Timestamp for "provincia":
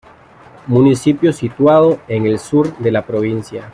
3.05-3.69